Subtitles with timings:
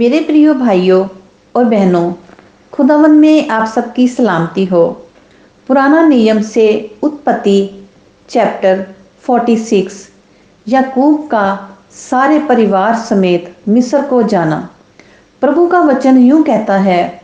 [0.00, 1.08] मेरे प्रिय भाइयों
[1.54, 2.12] और बहनों,
[2.72, 4.86] खुदावन में आप सबकी सलामती हो।
[5.68, 7.84] पुराना नियम से उत्पत्ति,
[8.28, 8.86] चैप्टर
[9.28, 10.10] 46
[10.68, 14.68] याकूब का सारे परिवार समेत मिस्र को जाना।
[15.40, 17.22] प्रभु का वचन यूँ कहता है,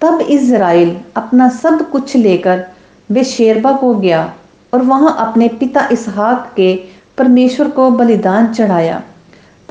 [0.00, 2.64] तब इज़राइल अपना सब कुछ लेकर
[3.12, 4.34] बेशेरबा को गया
[4.74, 6.74] और वहाँ अपने पिता इसहाक के
[7.18, 9.02] परमेश्वर को बलिदान चढ़ाया।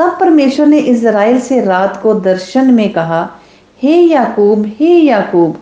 [0.01, 3.39] तब परमेश्वर ने इज़राइल से रात को दर्शन में कहा,
[3.81, 5.59] हे याकूब हे याकूब।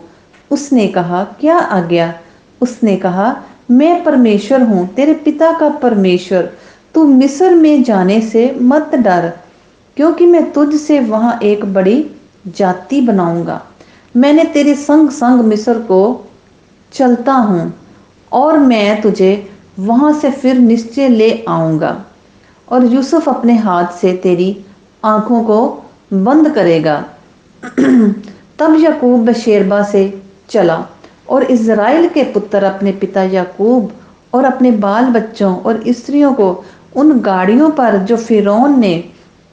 [0.50, 2.14] उसने कहा, क्या आज्ञा?
[2.60, 6.50] उसने कहा, मैं परमेश्वर हूँ, तेरे पिता का परमेश्वर।
[6.94, 9.32] तू मिस्र में जाने से मत डर,
[9.96, 12.04] क्योंकि मैं तुझ से वहाँ एक बड़ी
[12.46, 13.62] जाति बनाऊँगा।
[14.16, 16.30] मैंने तेरे संग संग मिस्र को
[16.92, 17.72] चलता हूँ,
[18.32, 22.04] और मैं तुझे वहाँ से फिर निश्चय ले आऊँगा।
[22.70, 24.56] और यूसुफ अपने हाथ से तेरी
[25.04, 25.60] आँखों को
[26.12, 27.04] बंद करेगा।
[28.58, 30.02] तब याकूब बशेरबा से
[30.50, 30.84] चला
[31.28, 33.92] और इज़राइल के पुत्र अपने पिता याकूब
[34.32, 36.52] और अपने बाल बच्चों और स्त्रियों को
[36.96, 38.92] उन गाड़ियों पर जो फिरौन ने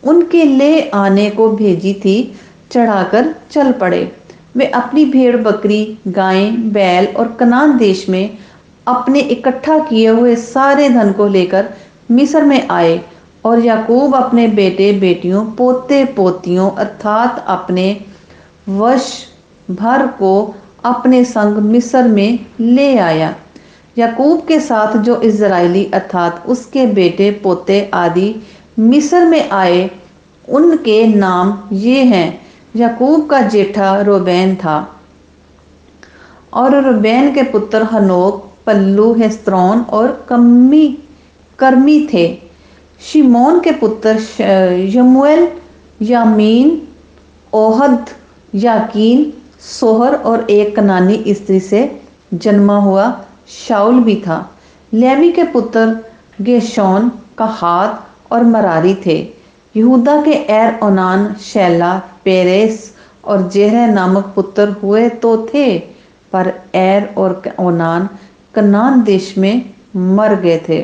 [0.04, 2.36] उनके ले आने को भेजी थी,
[2.72, 4.12] चढ़ाकर चल पड़े।
[4.56, 8.38] वे अपनी भेड़, बकरी, गायें, बैल और कनान देश में
[8.88, 11.70] अपने इकट्ठा किए हुए सारे धन को लेकर
[12.12, 13.02] मिस्र में आए
[13.46, 18.02] और याकूब अपने बेटे, बेटियों पोते पोतियों अर्थात अपने
[18.70, 19.12] वर्ष
[19.72, 23.36] भर को अपने संग मिस्र में ले आया।
[23.98, 28.36] याकूब के साथ जो इज़राइली अर्थात उसके बेटे, पोते आदि
[28.80, 29.90] मिस्र में आए,
[30.50, 32.42] उनके नाम ये हैं।
[32.76, 34.78] याकूब का जेठा रोबैन था
[36.54, 40.98] और रोबैन के पुत्र हनोक, पल्लू हेस्त्रोन और कम्मी
[41.60, 42.26] कर्मी थे।
[43.02, 44.18] शिमोन के पुत्र
[44.96, 45.48] यमुएल,
[46.02, 46.82] यामीन,
[47.54, 48.06] ओहद,
[48.56, 51.80] याकीन, सोहर और एक कनानी स्त्री से
[52.34, 53.06] जन्मा हुआ
[53.48, 54.38] शाउल भी था।
[54.94, 55.86] लेवी के पुत्र
[56.42, 59.18] गेशोन, कहात और मरारी थे।
[59.76, 62.94] यहूदा के एर ओनान, शैला, पेरेस
[63.26, 65.78] और जेहर नामक पुत्र हुए तो थे,
[66.32, 68.10] पर एर और ओनान
[68.56, 70.82] कनान देश में मर गए थे।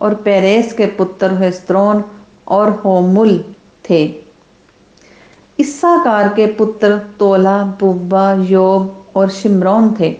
[0.00, 2.04] और पेरेस के पुत्र हेस्त्रोन
[2.48, 3.44] और होमुल
[3.90, 4.04] थे।
[5.58, 10.16] इस्साकार के पुत्र तोला, बुब्बा, योब और शिमरोन थे।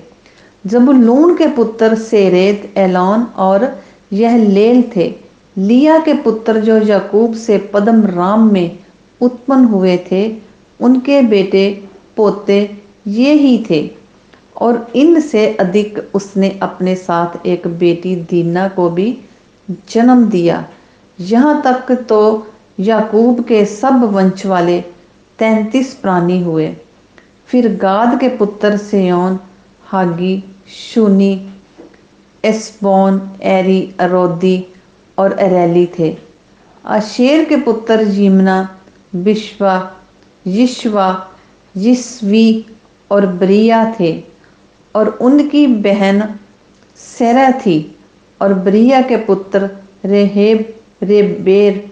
[0.66, 3.82] जबुलून के पुत्र सेरेद, एलॉन और
[4.12, 5.14] यह लेल थे।
[5.58, 8.78] लिया के पुत्र जो यकूब से पदम राम में
[9.20, 10.36] उत्पन्न हुए थे,
[10.80, 11.84] उनके बेटे
[12.16, 13.90] पोते ये ही थे
[14.56, 19.18] और इनसे अधिक उसने अपने साथ एक बेटी दीना को भी
[19.70, 20.64] जन्म दिया।
[21.20, 22.46] यहाँ तक तो
[22.80, 24.80] याकूब के सब वंश वाले
[25.38, 26.76] तैंतीस प्राणी हुए।
[27.46, 29.38] फिर गाद के पुत्र सेयोन
[29.84, 31.50] हागी, शूनी,
[32.44, 34.66] एस्बोन, एरी, अरोदी
[35.18, 36.16] और अरेली थे।
[36.84, 38.78] आशेर के पुत्र यमुना
[39.14, 39.96] बिश्वा,
[40.46, 41.30] यिश्वा,
[41.76, 42.66] यिस्वी
[43.10, 44.12] और ब्रिया थे
[44.94, 46.22] और उनकी बहन
[46.96, 47.93] सेरा थी।
[48.44, 49.68] और ब्रिया के पुत्र
[50.04, 51.84] रेहेब, रेबेर।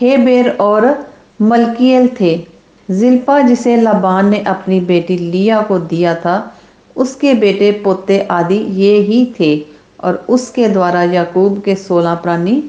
[0.00, 0.86] हेबेर और
[1.42, 2.34] मलकियल थे।
[2.90, 6.36] जिल्पा, जिसे लबान ने अपनी बेटी लिया को दिया था,
[6.96, 9.64] उसके बेटे पोते आदि ये ही थे
[10.00, 12.62] और उसके द्वारा याकूब के सोलह प्राणी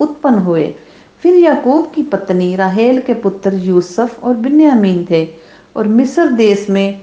[0.00, 0.74] उत्पन्न हुए।
[1.22, 5.28] फिर याकूब की पत्नी राहेल के पुत्र यूसुफ और बिन्यामीन थे
[5.76, 7.00] और मिस्र देश में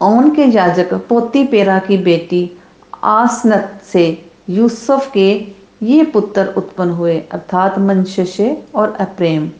[0.00, 2.50] ओन के याजक पोती पेरा की बेटी
[3.02, 4.04] आसनत से
[4.50, 5.30] यूसुफ के
[5.82, 9.50] ये पुत्र उत्पन्न हुए, अर्थात मनशे और अप्रेम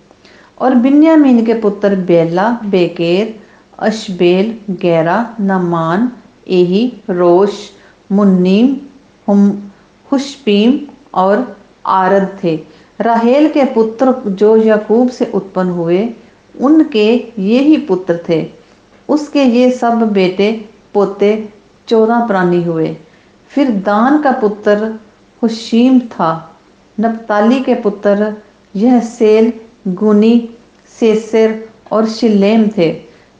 [0.58, 3.40] और बिन्यामीन के पुत्र बेला, बेकेर,
[3.78, 6.10] अशबेल, गैरा, नमान,
[6.48, 7.70] एही, रोश,
[8.12, 8.76] मुन्नीम
[10.12, 10.78] हुशपीम
[11.14, 12.58] और आरद थे।
[13.00, 16.08] राहेल के पुत्र जो याकूब से उत्पन्न हुए,
[16.60, 18.46] उनके ये ही पुत्र थे।
[19.08, 21.48] उसके ये सब बेटे, पोते,
[21.88, 22.96] चौदह प्राणी हुए।
[23.54, 24.98] फिर दान का पुत्र
[25.42, 26.58] हुशीम था।
[27.00, 28.36] नपताली के पुत्र
[28.76, 29.52] यह सेल
[29.88, 30.50] गुनी,
[31.00, 31.58] सेसर
[31.92, 32.90] और शिलेम थे।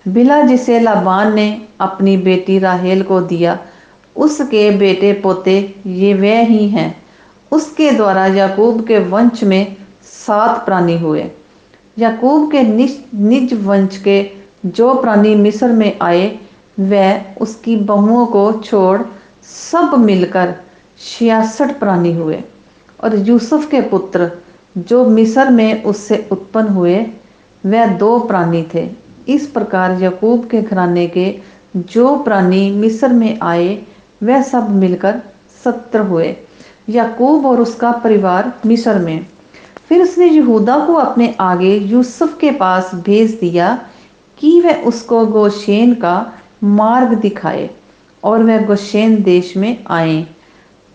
[0.09, 3.59] बिला जिसे लाबान ने अपनी बेटी राहेल को दिया।
[4.17, 7.05] उसके बेटे पोते ये वे ही हैं।
[7.53, 9.76] उसके द्वारा याकूब के वंश में
[10.26, 11.31] सात प्राणी हुए।
[11.99, 14.31] याकूब के निज निज वंश के
[14.67, 16.38] जो प्राणी मिस्र में आए,
[16.81, 19.00] वह उसकी बहुओं को छोड़
[19.53, 20.55] सब मिलकर
[20.99, 22.43] छियासठ प्राणी हुए
[23.05, 24.31] और यूसुफ के पुत्र
[24.79, 27.07] जो मिस्र में उससे उत्पन्न हुए,
[27.67, 28.91] वह दो प्राणी थे।
[29.29, 31.39] इस प्रकार यकूब के घराने के
[31.77, 33.83] जो प्राणी मिस्र में आए,
[34.23, 35.21] वह सब मिलकर
[35.65, 36.37] सत्र हुए।
[36.89, 39.27] याकूब और उसका परिवार मिस्र में।
[39.89, 43.87] फिर उसने यहूदा को अपने आगे यूसुफ के पास भेज दिया
[44.39, 46.33] कि वह उसको गोशेन का
[46.65, 47.71] मार्ग दिखाए।
[48.25, 50.27] और वह गोशेन देश में आए।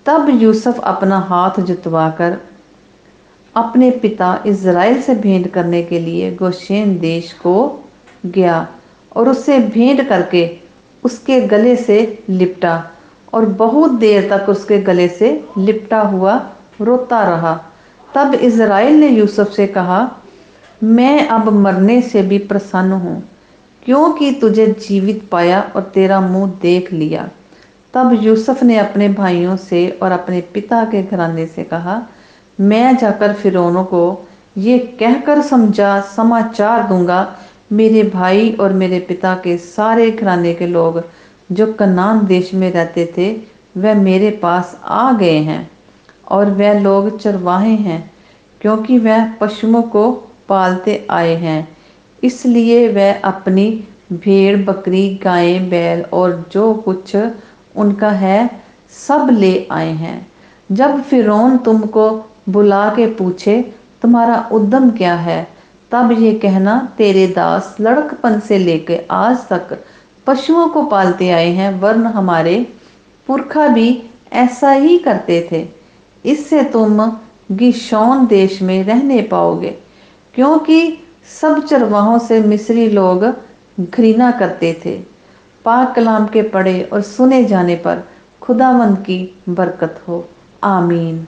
[0.05, 2.37] तब यूसुफ अपना हाथ जुतवाकर
[3.55, 7.55] अपने पिता इज़राइल से भेंट करने के लिए गोशेन देश को
[8.25, 8.67] गया
[9.11, 10.49] और उससे भेंट करके
[11.03, 11.97] उसके गले से
[12.29, 12.91] लिपटा
[13.33, 16.35] और बहुत देर तक उसके गले से लिपटा हुआ,
[16.81, 17.53] रोता रहा।
[18.15, 19.99] तब इज़राइल ने यूसुफ से कहा,
[20.83, 23.21] मैं अब मरने से भी प्रसन्न हूँ।
[23.87, 27.29] क्योंकि तुझे जीवित पाया और तेरा मुँह देख लिया।
[27.93, 32.01] तब यूसुफ ने अपने भाइयों से और अपने पिता के घराने से कहा,
[32.59, 37.37] मैं जाकर फिरौनों को ये कहकर समझा, समाचार दूँगा,
[37.71, 41.01] मेरे भाई और मेरे पिता के सारे घराने के लोग
[41.51, 43.31] जो कनान देश में रहते थे,
[43.77, 45.69] वह मेरे पास आ गए हैं
[46.27, 48.11] और वह लोग चरवाहे हैं,
[48.61, 50.11] क्योंकि वह पशुओं को
[50.49, 51.76] पालते आए हैं।
[52.23, 53.69] इसलिए वह अपनी
[54.13, 57.15] भेड़, बकरी, गायें, बैल और जो कुछ
[57.75, 58.49] उनका है,
[59.07, 60.27] सब ले आए हैं।
[60.69, 62.09] जब फिरौन तुमको
[62.49, 63.61] बुला के पूछे,
[64.01, 65.47] तुम्हारा उद्यम क्या है?
[65.91, 69.77] तब ये कहना, तेरे दास लड़कपन से लेकर आज तक
[70.27, 72.55] पशुओं को पालते आए हैं वर्ण हमारे
[73.27, 73.87] पुरखा भी
[74.33, 75.67] ऐसा ही करते थे।
[76.25, 77.01] इससे तुम
[77.51, 79.69] गिशौन देश में रहने पाओगे,
[80.35, 80.97] क्योंकि
[81.41, 83.25] सब चरवाहों से मिस्री लोग
[83.79, 85.01] घृणा करते थे।
[85.65, 88.03] पाक कलाम के पढ़े और सुने जाने पर
[88.41, 90.29] खुदावंद की बरकत हो।
[90.63, 91.27] आमीन।